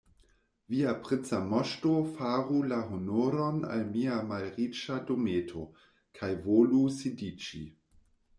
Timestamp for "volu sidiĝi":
6.49-7.63